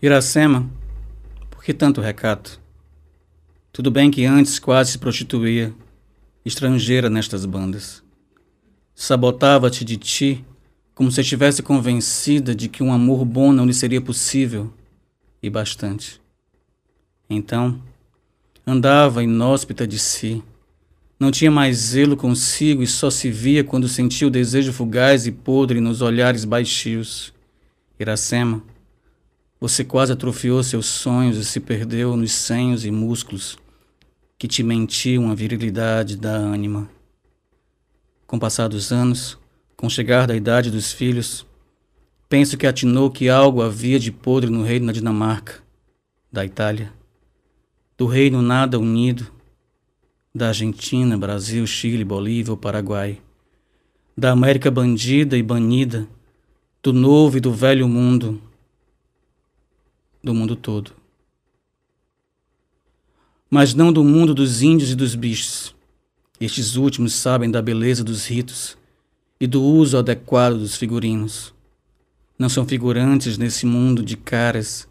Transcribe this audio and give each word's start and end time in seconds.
Iracema, 0.00 0.70
por 1.50 1.64
que 1.64 1.74
tanto 1.74 2.00
recato? 2.00 2.60
Tudo 3.72 3.90
bem 3.90 4.12
que 4.12 4.24
antes 4.24 4.60
quase 4.60 4.92
se 4.92 4.98
prostituía, 4.98 5.74
estrangeira 6.44 7.10
nestas 7.10 7.44
bandas. 7.44 8.00
Sabotava-te 8.94 9.84
de 9.84 9.96
ti, 9.96 10.44
como 10.94 11.10
se 11.10 11.20
estivesse 11.20 11.64
convencida 11.64 12.54
de 12.54 12.68
que 12.68 12.80
um 12.80 12.92
amor 12.92 13.24
bom 13.24 13.52
não 13.52 13.66
lhe 13.66 13.74
seria 13.74 14.00
possível, 14.00 14.72
e 15.42 15.50
bastante. 15.50 16.20
Então, 17.28 17.82
andava 18.64 19.24
inóspita 19.24 19.84
de 19.84 19.98
si, 19.98 20.44
não 21.18 21.32
tinha 21.32 21.50
mais 21.50 21.76
zelo 21.76 22.16
consigo 22.16 22.84
e 22.84 22.86
só 22.86 23.10
se 23.10 23.32
via 23.32 23.64
quando 23.64 23.88
sentia 23.88 24.28
o 24.28 24.30
desejo 24.30 24.72
fugaz 24.72 25.26
e 25.26 25.32
podre 25.32 25.80
nos 25.80 26.02
olhares 26.02 26.44
baixios. 26.44 27.34
Iracema, 27.98 28.62
você 29.60 29.84
quase 29.84 30.12
atrofiou 30.12 30.62
seus 30.62 30.86
sonhos 30.86 31.36
e 31.36 31.44
se 31.44 31.58
perdeu 31.58 32.16
nos 32.16 32.32
senhos 32.32 32.84
e 32.84 32.90
músculos 32.90 33.58
que 34.38 34.46
te 34.46 34.62
mentiam 34.62 35.30
a 35.30 35.34
virilidade 35.34 36.16
da 36.16 36.30
ânima. 36.30 36.88
Com 38.26 38.36
o 38.36 38.40
passar 38.40 38.68
dos 38.68 38.92
anos, 38.92 39.36
com 39.76 39.88
o 39.88 39.90
chegar 39.90 40.26
da 40.28 40.36
idade 40.36 40.70
dos 40.70 40.92
filhos, 40.92 41.44
penso 42.28 42.56
que 42.56 42.66
atinou 42.66 43.10
que 43.10 43.28
algo 43.28 43.60
havia 43.60 43.98
de 43.98 44.12
podre 44.12 44.48
no 44.48 44.62
reino 44.62 44.86
da 44.86 44.92
Dinamarca, 44.92 45.60
da 46.30 46.44
Itália, 46.44 46.92
do 47.96 48.06
reino 48.06 48.40
nada 48.40 48.78
unido, 48.78 49.26
da 50.32 50.48
Argentina, 50.48 51.18
Brasil, 51.18 51.66
Chile, 51.66 52.04
Bolívia 52.04 52.52
ou 52.52 52.56
Paraguai, 52.56 53.20
da 54.16 54.30
América 54.30 54.70
bandida 54.70 55.36
e 55.36 55.42
banida, 55.42 56.06
do 56.80 56.92
novo 56.92 57.38
e 57.38 57.40
do 57.40 57.52
velho 57.52 57.88
mundo, 57.88 58.40
do 60.22 60.34
mundo 60.34 60.56
todo. 60.56 60.92
Mas 63.50 63.74
não 63.74 63.92
do 63.92 64.04
mundo 64.04 64.34
dos 64.34 64.62
índios 64.62 64.90
e 64.90 64.94
dos 64.94 65.14
bichos. 65.14 65.74
Estes 66.40 66.76
últimos 66.76 67.14
sabem 67.14 67.50
da 67.50 67.62
beleza 67.62 68.04
dos 68.04 68.26
ritos 68.26 68.76
e 69.40 69.46
do 69.46 69.62
uso 69.62 69.96
adequado 69.96 70.58
dos 70.58 70.76
figurinos. 70.76 71.54
Não 72.38 72.48
são 72.48 72.66
figurantes 72.66 73.38
nesse 73.38 73.66
mundo 73.66 74.02
de 74.02 74.16
caras 74.16 74.88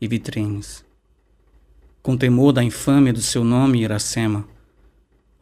e 0.00 0.06
vitrines. 0.06 0.84
Com 2.02 2.16
temor 2.16 2.52
da 2.52 2.62
infâmia 2.62 3.12
do 3.12 3.22
seu 3.22 3.42
nome, 3.42 3.82
Iracema, 3.82 4.46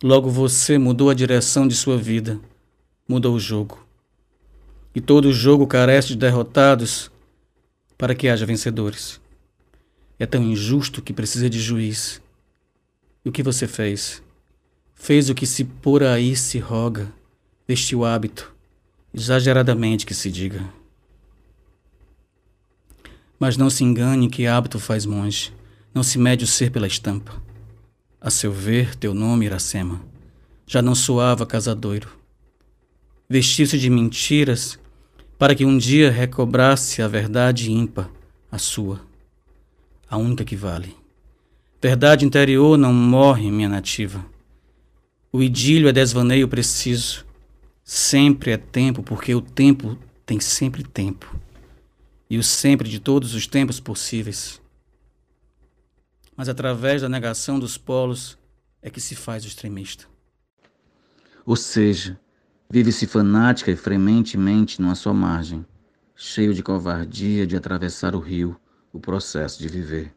logo 0.02 0.30
você 0.30 0.78
mudou 0.78 1.10
a 1.10 1.14
direção 1.14 1.66
de 1.66 1.74
sua 1.74 1.98
vida, 1.98 2.40
mudou 3.08 3.34
o 3.34 3.40
jogo. 3.40 3.84
E 4.94 5.00
todo 5.00 5.32
jogo 5.32 5.66
carece 5.66 6.08
de 6.08 6.16
derrotados 6.16 7.10
para 7.98 8.14
que 8.14 8.28
haja 8.28 8.46
vencedores. 8.46 9.21
É 10.22 10.26
tão 10.26 10.40
injusto 10.44 11.02
que 11.02 11.12
precisa 11.12 11.50
de 11.50 11.58
juiz. 11.58 12.22
E 13.24 13.28
o 13.28 13.32
que 13.32 13.42
você 13.42 13.66
fez? 13.66 14.22
Fez 14.94 15.28
o 15.28 15.34
que 15.34 15.44
se 15.44 15.64
por 15.64 16.04
aí 16.04 16.36
se 16.36 16.60
roga, 16.60 17.12
vestiu 17.66 18.04
hábito, 18.04 18.54
exageradamente 19.12 20.06
que 20.06 20.14
se 20.14 20.30
diga. 20.30 20.64
Mas 23.36 23.56
não 23.56 23.68
se 23.68 23.82
engane 23.82 24.30
que 24.30 24.46
hábito 24.46 24.78
faz 24.78 25.04
monge, 25.04 25.52
não 25.92 26.04
se 26.04 26.18
mede 26.18 26.44
o 26.44 26.46
ser 26.46 26.70
pela 26.70 26.86
estampa. 26.86 27.42
A 28.20 28.30
seu 28.30 28.52
ver, 28.52 28.94
teu 28.94 29.14
nome, 29.14 29.46
Iracema, 29.46 30.00
já 30.68 30.80
não 30.80 30.94
soava 30.94 31.44
casadoiro. 31.44 32.08
Vestiu-se 33.28 33.76
de 33.76 33.90
mentiras 33.90 34.78
para 35.36 35.52
que 35.52 35.64
um 35.64 35.76
dia 35.76 36.12
recobrasse 36.12 37.02
a 37.02 37.08
verdade 37.08 37.72
ímpar, 37.72 38.08
a 38.52 38.56
sua 38.56 39.10
a 40.12 40.18
única 40.18 40.44
que 40.44 40.54
vale. 40.54 40.94
Verdade 41.80 42.26
interior 42.26 42.76
não 42.76 42.92
morre, 42.92 43.50
minha 43.50 43.68
nativa. 43.68 44.22
O 45.32 45.42
idílio 45.42 45.88
é 45.88 45.92
desvaneio 45.92 46.46
preciso. 46.46 47.24
Sempre 47.82 48.50
é 48.50 48.58
tempo, 48.58 49.02
porque 49.02 49.34
o 49.34 49.40
tempo 49.40 49.98
tem 50.26 50.38
sempre 50.38 50.82
tempo. 50.82 51.34
E 52.28 52.36
o 52.36 52.42
sempre 52.42 52.90
de 52.90 53.00
todos 53.00 53.34
os 53.34 53.46
tempos 53.46 53.80
possíveis. 53.80 54.60
Mas 56.36 56.46
através 56.46 57.00
da 57.00 57.08
negação 57.08 57.58
dos 57.58 57.78
polos 57.78 58.36
é 58.82 58.90
que 58.90 59.00
se 59.00 59.16
faz 59.16 59.44
o 59.44 59.48
extremista. 59.48 60.04
Ou 61.46 61.56
seja, 61.56 62.20
vive-se 62.68 63.06
fanática 63.06 63.70
e 63.70 63.76
frementemente 63.76 64.78
numa 64.78 64.94
só 64.94 65.14
margem, 65.14 65.64
cheio 66.14 66.52
de 66.52 66.62
covardia 66.62 67.46
de 67.46 67.56
atravessar 67.56 68.14
o 68.14 68.20
rio 68.20 68.60
o 68.92 69.00
processo 69.00 69.58
de 69.58 69.68
viver. 69.68 70.14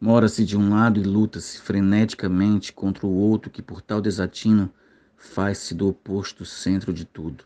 Mora-se 0.00 0.44
de 0.44 0.56
um 0.56 0.70
lado 0.70 1.00
e 1.00 1.04
luta-se 1.04 1.60
freneticamente 1.60 2.72
contra 2.72 3.06
o 3.06 3.14
outro 3.14 3.50
que, 3.50 3.62
por 3.62 3.80
tal 3.80 4.00
desatino, 4.00 4.72
faz-se 5.16 5.74
do 5.74 5.88
oposto 5.88 6.44
centro 6.44 6.92
de 6.92 7.04
tudo. 7.04 7.44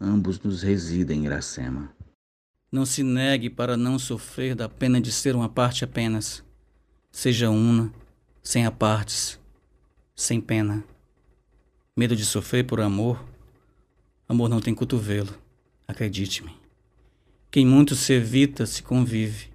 Ambos 0.00 0.40
nos 0.40 0.62
residem 0.62 1.20
em 1.20 1.26
Iracema. 1.26 1.92
Não 2.70 2.84
se 2.84 3.02
negue 3.02 3.48
para 3.48 3.76
não 3.76 3.98
sofrer 3.98 4.54
da 4.54 4.68
pena 4.68 5.00
de 5.00 5.12
ser 5.12 5.34
uma 5.34 5.48
parte 5.48 5.84
apenas. 5.84 6.44
Seja 7.10 7.50
una, 7.50 7.92
sem 8.42 8.66
apartes, 8.66 9.38
sem 10.14 10.40
pena. 10.40 10.84
Medo 11.96 12.16
de 12.16 12.24
sofrer 12.24 12.64
por 12.64 12.80
amor? 12.80 13.24
Amor 14.28 14.48
não 14.48 14.60
tem 14.60 14.74
cotovelo, 14.74 15.32
acredite-me. 15.86 16.63
Quem 17.54 17.64
muito 17.64 17.94
se 17.94 18.12
evita 18.12 18.66
se 18.66 18.82
convive. 18.82 19.46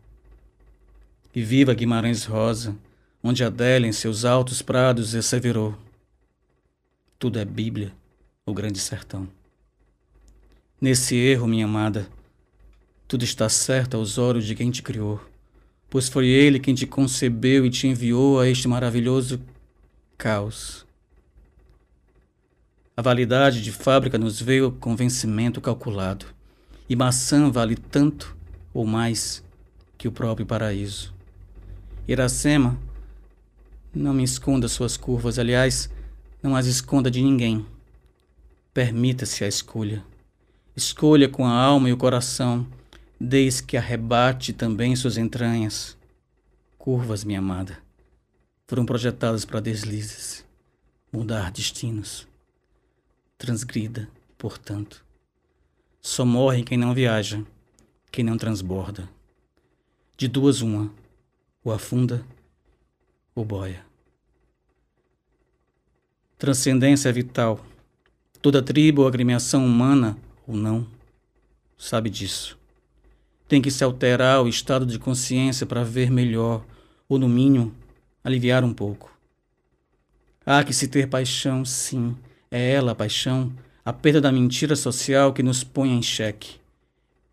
E 1.36 1.44
viva 1.44 1.74
Guimarães 1.74 2.24
Rosa, 2.24 2.74
onde 3.22 3.44
Adélia 3.44 3.90
em 3.90 3.92
seus 3.92 4.24
altos 4.24 4.62
prados 4.62 5.14
asseverou. 5.14 5.78
Tudo 7.20 7.40
é 7.40 7.44
Bíblia, 7.44 7.92
o 8.46 8.54
grande 8.54 8.80
sertão. 8.80 9.28
Nesse 10.80 11.14
erro, 11.14 11.46
minha 11.46 11.66
amada, 11.66 12.08
tudo 13.06 13.26
está 13.26 13.50
certo 13.50 13.98
aos 13.98 14.18
olhos 14.18 14.46
de 14.46 14.56
quem 14.56 14.72
te 14.72 14.82
criou, 14.82 15.20
pois 15.90 16.08
foi 16.08 16.28
ele 16.28 16.58
quem 16.58 16.74
te 16.74 16.88
concebeu 16.88 17.66
e 17.66 17.70
te 17.70 17.86
enviou 17.86 18.40
a 18.40 18.48
este 18.48 18.66
maravilhoso 18.66 19.42
caos. 20.18 20.88
A 22.96 23.02
validade 23.02 23.62
de 23.62 23.74
fábrica 23.74 24.18
nos 24.18 24.42
veio 24.42 24.72
com 24.72 24.96
vencimento 24.96 25.60
calculado 25.60 26.39
e 26.90 26.96
maçã 26.96 27.52
vale 27.52 27.76
tanto 27.76 28.36
ou 28.74 28.86
mais 28.86 29.44
que 29.96 30.08
o 30.08 30.12
próprio 30.12 30.46
paraíso. 30.46 31.14
Iracema, 32.08 32.80
não 33.94 34.14
me 34.14 34.24
esconda 34.24 34.68
suas 34.68 34.98
curvas, 34.98 35.38
aliás, 35.38 35.90
não 36.42 36.56
as 36.56 36.66
esconda 36.66 37.12
de 37.12 37.22
ninguém. 37.22 37.64
Permita-se 38.74 39.44
a 39.44 39.48
escolha. 39.48 40.04
Escolha 40.76 41.30
com 41.30 41.46
a 41.46 41.52
alma 41.52 41.90
e 41.90 41.94
o 41.94 41.98
coração, 41.98 42.66
desde 43.20 43.64
que 43.64 43.78
arrebate 43.78 44.52
também 44.52 44.96
suas 44.96 45.18
entranhas. 45.18 45.96
Curvas, 46.78 47.24
minha 47.24 47.40
amada, 47.40 47.78
foram 48.66 48.86
projetadas 48.86 49.46
para 49.46 49.60
deslizes, 49.60 50.46
mudar 51.12 51.52
destinos. 51.52 52.28
Transgrida, 53.38 54.08
portanto 54.38 55.09
só 56.02 56.26
morre 56.26 56.64
quem 56.64 56.78
não 56.78 56.94
viaja, 56.94 57.44
quem 58.12 58.24
não 58.24 58.38
transborda. 58.38 59.10
De 60.18 60.28
duas, 60.28 60.62
uma: 60.62 60.92
ou 61.64 61.72
afunda 61.72 62.26
ou 63.36 63.44
boia. 63.46 63.86
Transcendência 66.38 67.10
é 67.10 67.12
vital. 67.12 67.66
Toda 68.42 68.62
tribo 68.62 69.02
ou 69.02 69.08
agremiação 69.08 69.66
humana, 69.66 70.18
ou 70.48 70.56
não, 70.56 70.88
sabe 71.78 72.10
disso. 72.10 72.58
Tem 73.48 73.62
que 73.62 73.70
se 73.70 73.84
alterar 73.84 74.42
o 74.42 74.48
estado 74.48 74.86
de 74.86 74.98
consciência 74.98 75.66
para 75.66 75.84
ver 75.84 76.10
melhor, 76.10 76.64
ou 77.10 77.20
no 77.20 77.28
mínimo, 77.28 77.76
aliviar 78.24 78.64
um 78.64 78.74
pouco. 78.74 79.12
Há 80.46 80.64
que 80.64 80.74
se 80.74 80.88
ter 80.88 81.10
paixão, 81.10 81.66
sim, 81.66 82.16
é 82.50 82.72
ela 82.72 82.94
a 82.94 82.96
paixão 82.96 83.54
a 83.90 83.94
perda 83.94 84.22
da 84.22 84.32
mentira 84.32 84.76
social 84.76 85.34
que 85.34 85.42
nos 85.42 85.64
põe 85.64 85.90
em 85.90 86.02
xeque. 86.04 86.58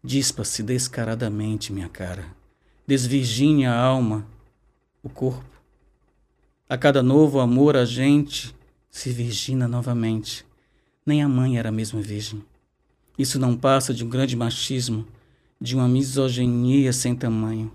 Dispa-se 0.02 0.62
descaradamente, 0.62 1.70
minha 1.70 1.86
cara. 1.86 2.24
Desvirgine 2.86 3.66
a 3.66 3.78
alma, 3.78 4.26
o 5.02 5.10
corpo. 5.10 5.44
A 6.66 6.78
cada 6.78 7.02
novo 7.02 7.40
amor 7.40 7.76
a 7.76 7.84
gente 7.84 8.56
se 8.90 9.10
virgina 9.10 9.68
novamente. 9.68 10.46
Nem 11.04 11.22
a 11.22 11.28
mãe 11.28 11.58
era 11.58 11.70
mesmo 11.70 12.00
virgem. 12.00 12.42
Isso 13.18 13.38
não 13.38 13.54
passa 13.54 13.92
de 13.92 14.02
um 14.02 14.08
grande 14.08 14.34
machismo, 14.34 15.06
de 15.60 15.74
uma 15.76 15.86
misoginia 15.86 16.90
sem 16.90 17.14
tamanho. 17.14 17.70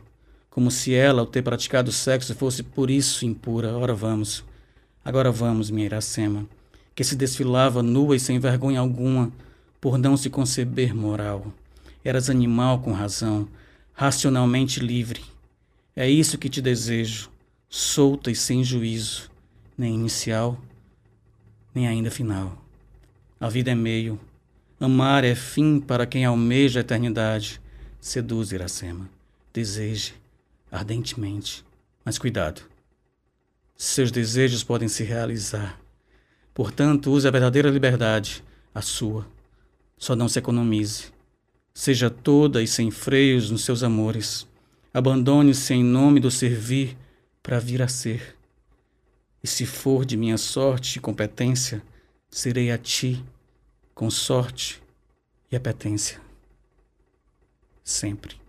Como 0.50 0.72
se 0.72 0.92
ela, 0.92 1.22
ao 1.22 1.28
ter 1.28 1.44
praticado 1.44 1.92
sexo, 1.92 2.34
fosse 2.34 2.64
por 2.64 2.90
isso 2.90 3.28
impura. 3.28 3.78
Ora 3.78 3.94
vamos. 3.94 4.44
Agora 5.06 5.32
vamos, 5.32 5.70
minha 5.70 5.86
Iracema 5.86 6.48
que 7.02 7.08
se 7.08 7.16
desfilava 7.16 7.82
nua 7.82 8.16
e 8.16 8.20
sem 8.20 8.38
vergonha 8.38 8.80
alguma, 8.80 9.32
por 9.82 9.98
não 9.98 10.16
se 10.16 10.30
conceber 10.30 10.96
moral. 10.96 11.52
Eras 12.04 12.30
animal 12.30 12.80
com 12.80 12.92
razão, 12.92 13.48
racionalmente 13.92 14.80
livre. 14.80 15.24
É 15.96 16.08
isso 16.08 16.38
que 16.38 16.48
te 16.48 16.62
desejo, 16.62 17.32
solta 17.68 18.30
e 18.30 18.36
sem 18.36 18.64
juízo, 18.64 19.32
nem 19.76 19.96
inicial, 19.96 20.62
nem 21.74 21.88
ainda 21.88 22.12
final. 22.12 22.56
A 23.40 23.50
vida 23.50 23.72
é 23.72 23.76
meio, 23.76 24.20
amar 24.80 25.24
é 25.24 25.34
fim 25.34 25.80
para 25.80 26.06
quem 26.06 26.24
almeja 26.24 26.82
a 26.82 26.82
eternidade. 26.82 27.60
Seduz 28.00 28.52
Iracema, 28.52 29.10
deseje 29.52 30.14
ardentemente, 30.72 31.66
mas 32.06 32.20
cuidado. 32.20 32.62
Seus 33.76 34.12
desejos 34.12 34.64
podem 34.64 34.88
se 34.88 35.04
realizar. 35.04 35.81
Portanto, 36.54 37.12
use 37.12 37.28
a 37.28 37.32
verdadeira 37.32 37.70
liberdade, 37.70 38.44
a 38.74 38.82
sua. 38.82 39.28
Só 39.98 40.16
não 40.16 40.28
se 40.28 40.40
economize. 40.40 41.12
Seja 41.74 42.10
toda 42.10 42.62
e 42.62 42.68
sem 42.68 42.92
freios 42.92 43.50
nos 43.50 43.64
seus 43.64 43.84
amores. 43.84 44.48
Abandone-se 44.94 45.74
em 45.74 45.84
nome 45.84 46.20
do 46.20 46.30
servir 46.30 46.98
para 47.42 47.60
vir 47.60 47.82
a 47.82 47.88
ser. 47.88 48.36
E 49.44 49.48
se 49.48 49.66
for 49.66 50.06
de 50.06 50.18
minha 50.18 50.38
sorte 50.38 50.98
e 50.98 51.02
competência, 51.02 51.82
serei 52.30 52.72
a 52.72 52.78
ti 52.78 53.24
com 53.96 54.10
sorte 54.10 54.82
e 55.52 55.56
apetência. 55.56 56.20
Sempre. 57.84 58.41